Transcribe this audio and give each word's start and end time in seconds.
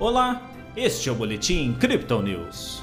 Olá, 0.00 0.50
este 0.74 1.10
é 1.10 1.12
o 1.12 1.14
Boletim 1.14 1.74
Crypto 1.74 2.22
News. 2.22 2.82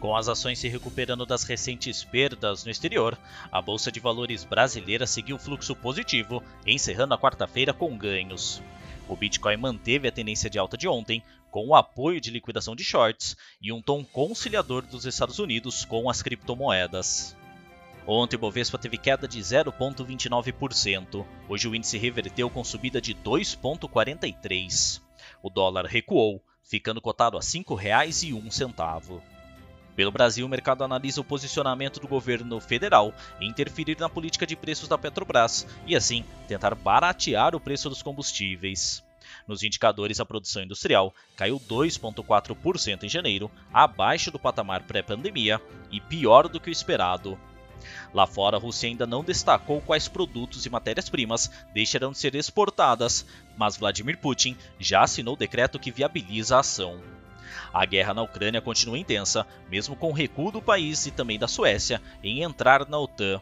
Com 0.00 0.16
as 0.16 0.26
ações 0.26 0.58
se 0.58 0.66
recuperando 0.66 1.24
das 1.24 1.44
recentes 1.44 2.02
perdas 2.02 2.64
no 2.64 2.72
exterior, 2.72 3.16
a 3.52 3.62
Bolsa 3.62 3.92
de 3.92 4.00
Valores 4.00 4.42
brasileira 4.42 5.06
seguiu 5.06 5.38
fluxo 5.38 5.76
positivo, 5.76 6.42
encerrando 6.66 7.14
a 7.14 7.18
quarta-feira 7.18 7.72
com 7.72 7.96
ganhos. 7.96 8.60
O 9.08 9.14
Bitcoin 9.14 9.58
manteve 9.58 10.08
a 10.08 10.12
tendência 10.12 10.50
de 10.50 10.58
alta 10.58 10.76
de 10.76 10.88
ontem, 10.88 11.22
com 11.52 11.68
o 11.68 11.76
apoio 11.76 12.20
de 12.20 12.32
liquidação 12.32 12.74
de 12.74 12.82
shorts 12.82 13.36
e 13.62 13.72
um 13.72 13.80
tom 13.80 14.04
conciliador 14.04 14.82
dos 14.82 15.06
Estados 15.06 15.38
Unidos 15.38 15.84
com 15.84 16.10
as 16.10 16.20
criptomoedas. 16.20 17.36
Ontem 18.06 18.36
o 18.36 18.38
Bovespa 18.38 18.78
teve 18.78 18.96
queda 18.96 19.28
de 19.28 19.38
0,29%. 19.40 21.26
Hoje 21.48 21.68
o 21.68 21.74
índice 21.74 21.98
reverteu 21.98 22.48
com 22.50 22.64
subida 22.64 23.00
de 23.00 23.14
2,43%. 23.14 25.00
O 25.42 25.50
dólar 25.50 25.86
recuou, 25.86 26.42
ficando 26.62 27.00
cotado 27.00 27.36
a 27.36 27.40
R$ 27.40 27.46
5,01. 27.46 29.20
Pelo 29.94 30.10
Brasil, 30.10 30.46
o 30.46 30.48
mercado 30.48 30.82
analisa 30.82 31.20
o 31.20 31.24
posicionamento 31.24 32.00
do 32.00 32.08
governo 32.08 32.58
federal 32.60 33.12
em 33.40 33.48
interferir 33.48 33.98
na 33.98 34.08
política 34.08 34.46
de 34.46 34.56
preços 34.56 34.88
da 34.88 34.96
Petrobras 34.96 35.66
e, 35.86 35.94
assim, 35.94 36.24
tentar 36.48 36.74
baratear 36.74 37.54
o 37.54 37.60
preço 37.60 37.88
dos 37.88 38.02
combustíveis. 38.02 39.04
Nos 39.46 39.62
indicadores, 39.62 40.20
a 40.20 40.26
produção 40.26 40.62
industrial 40.62 41.14
caiu 41.36 41.60
2,4% 41.60 43.02
em 43.04 43.08
janeiro, 43.08 43.50
abaixo 43.72 44.30
do 44.30 44.38
patamar 44.38 44.84
pré-pandemia 44.84 45.60
e 45.90 46.00
pior 46.00 46.48
do 46.48 46.60
que 46.60 46.70
o 46.70 46.72
esperado. 46.72 47.38
Lá 48.12 48.26
fora, 48.26 48.56
a 48.56 48.60
Rússia 48.60 48.88
ainda 48.88 49.06
não 49.06 49.24
destacou 49.24 49.80
quais 49.80 50.08
produtos 50.08 50.66
e 50.66 50.70
matérias-primas 50.70 51.50
deixarão 51.72 52.12
de 52.12 52.18
ser 52.18 52.34
exportadas, 52.34 53.26
mas 53.56 53.76
Vladimir 53.76 54.18
Putin 54.18 54.56
já 54.78 55.02
assinou 55.02 55.34
o 55.34 55.38
decreto 55.38 55.78
que 55.78 55.90
viabiliza 55.90 56.56
a 56.56 56.60
ação. 56.60 57.00
A 57.72 57.84
guerra 57.84 58.14
na 58.14 58.22
Ucrânia 58.22 58.60
continua 58.60 58.98
intensa, 58.98 59.46
mesmo 59.68 59.94
com 59.94 60.10
o 60.10 60.14
recuo 60.14 60.50
do 60.50 60.62
país 60.62 61.06
e 61.06 61.10
também 61.10 61.38
da 61.38 61.48
Suécia 61.48 62.00
em 62.22 62.42
entrar 62.42 62.88
na 62.88 62.98
OTAN. 62.98 63.40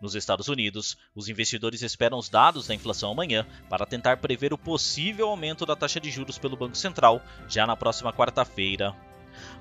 Nos 0.00 0.14
Estados 0.14 0.48
Unidos, 0.48 0.96
os 1.14 1.28
investidores 1.28 1.82
esperam 1.82 2.18
os 2.18 2.28
dados 2.28 2.66
da 2.66 2.74
inflação 2.74 3.10
amanhã 3.10 3.46
para 3.68 3.86
tentar 3.86 4.16
prever 4.18 4.52
o 4.52 4.58
possível 4.58 5.28
aumento 5.28 5.66
da 5.66 5.74
taxa 5.74 6.00
de 6.00 6.10
juros 6.10 6.38
pelo 6.38 6.56
Banco 6.56 6.76
Central 6.76 7.20
já 7.48 7.66
na 7.66 7.76
próxima 7.76 8.12
quarta-feira. 8.12 8.94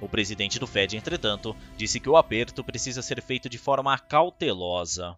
O 0.01 0.07
presidente 0.07 0.59
do 0.59 0.67
Fed, 0.67 0.95
entretanto, 0.95 1.55
disse 1.75 1.99
que 1.99 2.09
o 2.09 2.17
aperto 2.17 2.63
precisa 2.63 3.01
ser 3.01 3.21
feito 3.21 3.49
de 3.49 3.57
forma 3.57 3.97
cautelosa. 3.97 5.17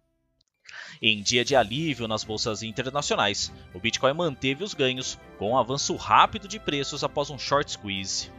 Em 1.02 1.22
dia 1.22 1.44
de 1.44 1.56
alívio 1.56 2.08
nas 2.08 2.24
bolsas 2.24 2.62
internacionais, 2.62 3.52
o 3.74 3.80
Bitcoin 3.80 4.14
manteve 4.14 4.64
os 4.64 4.74
ganhos 4.74 5.18
com 5.38 5.52
um 5.52 5.58
avanço 5.58 5.96
rápido 5.96 6.48
de 6.48 6.60
preços 6.60 7.04
após 7.04 7.30
um 7.30 7.40
short 7.40 7.72
squeeze. 7.72 8.32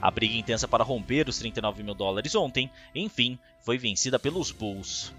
A 0.00 0.10
briga 0.10 0.34
intensa 0.34 0.66
para 0.66 0.84
romper 0.84 1.28
os 1.28 1.38
39 1.38 1.82
mil 1.82 1.94
dólares 1.94 2.34
ontem, 2.34 2.70
enfim, 2.94 3.38
foi 3.60 3.78
vencida 3.78 4.18
pelos 4.18 4.50
Bulls. 4.50 5.12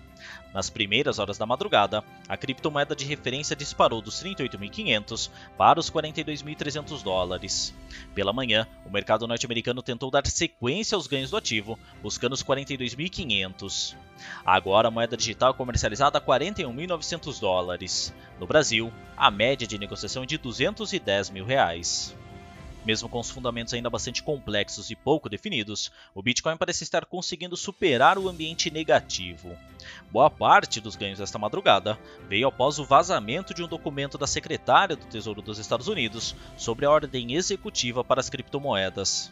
Nas 0.53 0.69
primeiras 0.69 1.17
horas 1.17 1.37
da 1.37 1.45
madrugada, 1.45 2.03
a 2.27 2.35
criptomoeda 2.35 2.95
de 2.95 3.05
referência 3.05 3.55
disparou 3.55 4.01
dos 4.01 4.21
38.500 4.21 5.29
para 5.57 5.79
os 5.79 5.89
42.300 5.89 7.01
dólares. 7.01 7.73
Pela 8.13 8.33
manhã, 8.33 8.67
o 8.85 8.89
mercado 8.89 9.27
norte-americano 9.27 9.81
tentou 9.81 10.11
dar 10.11 10.27
sequência 10.27 10.95
aos 10.95 11.07
ganhos 11.07 11.29
do 11.29 11.37
ativo, 11.37 11.79
buscando 12.01 12.33
os 12.33 12.43
42.500. 12.43 13.95
Agora 14.45 14.89
a 14.89 14.91
moeda 14.91 15.15
digital 15.15 15.51
é 15.51 15.53
comercializada 15.53 16.17
a 16.17 16.21
41.900 16.21 17.39
dólares. 17.39 18.13
No 18.39 18.45
Brasil, 18.45 18.91
a 19.15 19.31
média 19.31 19.65
de 19.65 19.77
negociação 19.77 20.23
é 20.23 20.25
de 20.25 20.37
210 20.37 21.29
mil 21.29 21.45
reais. 21.45 22.15
Mesmo 22.85 23.07
com 23.07 23.19
os 23.19 23.29
fundamentos 23.29 23.73
ainda 23.73 23.89
bastante 23.89 24.23
complexos 24.23 24.89
e 24.89 24.95
pouco 24.95 25.29
definidos, 25.29 25.91
o 26.15 26.21
Bitcoin 26.21 26.57
parece 26.57 26.83
estar 26.83 27.05
conseguindo 27.05 27.55
superar 27.55 28.17
o 28.17 28.27
ambiente 28.27 28.71
negativo. 28.71 29.55
Boa 30.11 30.29
parte 30.29 30.81
dos 30.81 30.95
ganhos 30.95 31.19
desta 31.19 31.39
madrugada 31.39 31.99
veio 32.27 32.47
após 32.47 32.79
o 32.79 32.85
vazamento 32.85 33.53
de 33.53 33.63
um 33.63 33.67
documento 33.67 34.17
da 34.17 34.27
secretária 34.27 34.95
do 34.95 35.05
Tesouro 35.05 35.41
dos 35.41 35.57
Estados 35.57 35.87
Unidos 35.87 36.35
sobre 36.57 36.85
a 36.85 36.91
ordem 36.91 37.33
executiva 37.33 38.03
para 38.03 38.19
as 38.19 38.29
criptomoedas. 38.29 39.31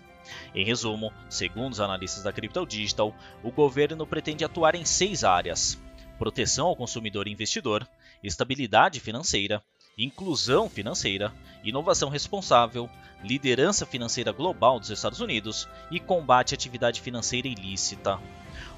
Em 0.54 0.66
resumo, 0.66 1.12
segundo 1.30 1.74
os 1.74 1.80
analistas 1.80 2.24
da 2.24 2.32
Crypto 2.32 2.66
Digital, 2.66 3.16
o 3.44 3.52
governo 3.52 4.06
pretende 4.06 4.44
atuar 4.44 4.76
em 4.76 4.86
seis 4.86 5.24
áreas: 5.24 5.82
proteção 6.18 6.68
ao 6.68 6.76
consumidor 6.76 7.28
e 7.28 7.32
investidor, 7.32 7.88
estabilidade 8.24 9.00
financeira, 9.00 9.64
inclusão 10.04 10.70
financeira, 10.70 11.34
inovação 11.64 12.10
responsável, 12.10 12.90
liderança 13.24 13.86
financeira 13.86 14.32
global 14.32 14.80
dos 14.80 14.90
Estados 14.90 15.20
Unidos 15.20 15.68
e 15.92 16.00
combate 16.00 16.54
à 16.54 16.56
atividade 16.56 17.02
financeira 17.02 17.48
ilícita. 17.48 18.20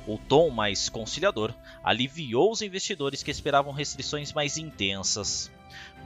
O 0.08 0.18
tom 0.18 0.50
mais 0.50 0.90
conciliador 0.90 1.54
aliviou 1.84 2.52
os 2.52 2.62
investidores 2.62 3.22
que 3.22 3.30
esperavam 3.30 3.72
restrições 3.72 4.34
mais 4.34 4.58
intensas. 4.58 5.52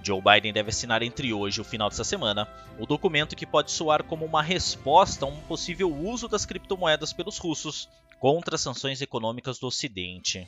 Joe 0.03 0.21
Biden 0.21 0.53
deve 0.53 0.69
assinar 0.69 1.01
entre 1.01 1.33
hoje 1.33 1.59
e 1.59 1.61
o 1.61 1.65
final 1.65 1.89
dessa 1.89 2.03
semana 2.03 2.47
o 2.77 2.85
documento 2.85 3.35
que 3.35 3.45
pode 3.45 3.71
soar 3.71 4.03
como 4.03 4.25
uma 4.25 4.43
resposta 4.43 5.25
a 5.25 5.29
um 5.29 5.39
possível 5.41 5.91
uso 5.91 6.27
das 6.27 6.45
criptomoedas 6.45 7.13
pelos 7.13 7.37
russos 7.37 7.89
contra 8.19 8.55
as 8.55 8.61
sanções 8.61 9.01
econômicas 9.01 9.57
do 9.57 9.67
Ocidente. 9.67 10.47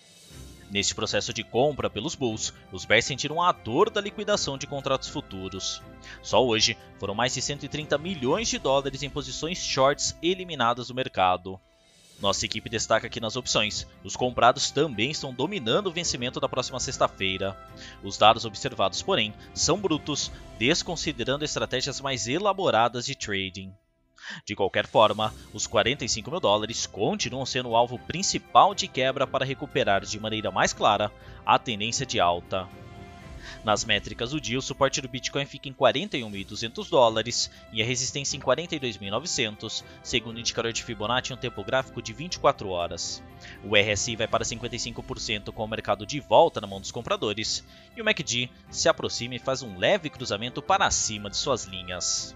Neste 0.70 0.94
processo 0.94 1.34
de 1.34 1.44
compra 1.44 1.90
pelos 1.90 2.14
Bulls, 2.14 2.54
os 2.72 2.84
Bears 2.84 3.06
sentiram 3.06 3.42
a 3.42 3.52
dor 3.52 3.90
da 3.90 4.02
liquidação 4.02 4.58
de 4.58 4.68
contratos 4.68 5.08
futuros. 5.08 5.82
Só 6.22 6.46
hoje, 6.46 6.78
foram 7.00 7.16
mais 7.16 7.34
de 7.34 7.42
130 7.42 7.98
milhões 7.98 8.50
de 8.50 8.60
dólares 8.60 9.02
em 9.02 9.10
posições 9.10 9.60
shorts 9.60 10.16
eliminadas 10.22 10.90
do 10.90 10.96
mercado. 10.96 11.60
Nossa 12.20 12.46
equipe 12.46 12.70
destaca 12.70 13.08
que 13.08 13.20
nas 13.20 13.36
opções, 13.36 13.88
os 14.04 14.16
comprados 14.16 14.72
também 14.72 15.12
estão 15.12 15.34
dominando 15.34 15.88
o 15.88 15.92
vencimento 15.92 16.40
da 16.40 16.50
próxima 16.50 16.80
sexta-feira. 16.80 17.56
Os 18.04 18.18
dados 18.18 18.44
observados, 18.44 19.02
porém, 19.02 19.34
são 19.54 19.80
brutos, 19.80 20.32
desconsiderando 20.58 21.46
estratégias 21.46 22.02
mais 22.02 22.28
elaboradas 22.28 23.06
de 23.06 23.16
trading. 23.16 23.72
De 24.46 24.56
qualquer 24.56 24.88
forma, 24.88 25.34
os 25.54 25.68
45 25.68 26.30
mil 26.30 26.40
dólares 26.40 26.86
continuam 26.86 27.46
sendo 27.46 27.70
o 27.70 27.76
alvo 27.76 28.00
principal 28.00 28.74
de 28.74 28.88
quebra 28.88 29.28
para 29.28 29.46
recuperar 29.46 30.06
de 30.06 30.20
maneira 30.20 30.52
mais 30.52 30.74
clara 30.74 31.12
a 31.46 31.58
tendência 31.58 32.06
de 32.06 32.20
alta. 32.20 32.68
Nas 33.64 33.86
métricas 33.86 34.32
do 34.32 34.42
dia, 34.42 34.58
o 34.58 34.62
suporte 34.62 35.02
do 35.02 35.08
Bitcoin 35.08 35.46
fica 35.46 35.70
em 35.70 35.74
41.200 35.74 36.90
dólares 36.90 37.52
e 37.72 37.82
a 37.82 37.86
resistência 37.86 38.38
em 38.38 38.40
42.900, 38.40 39.84
segundo 40.04 40.38
o 40.38 40.40
indicador 40.40 40.74
de 40.74 40.84
Fibonacci 40.84 41.32
em 41.32 41.36
um 41.36 41.40
tempo 41.40 41.64
gráfico 41.64 42.02
de 42.02 42.14
24 42.14 42.70
horas. 42.70 43.24
O 43.64 43.76
RSI 43.76 44.16
vai 44.16 44.28
para 44.28 44.44
55% 44.44 45.52
com 45.52 45.64
o 45.64 45.68
mercado 45.68 46.06
de 46.06 46.20
volta 46.20 46.60
na 46.60 46.68
mão 46.68 46.82
dos 46.82 46.92
compradores, 46.92 47.64
e 47.96 48.02
o 48.02 48.06
MACD 48.06 48.50
se 48.70 48.90
aproxima 48.90 49.36
e 49.36 49.40
faz 49.40 49.62
um 49.62 49.78
leve 49.78 50.10
cruzamento 50.10 50.62
para 50.62 50.90
cima 50.92 51.30
de 51.30 51.38
suas 51.38 51.66
linhas. 51.66 52.36